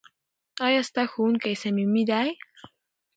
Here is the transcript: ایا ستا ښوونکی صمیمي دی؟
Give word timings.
ایا 0.65 0.81
ستا 0.89 1.03
ښوونکی 1.11 1.53
صمیمي 1.63 2.03
دی؟ 2.09 2.29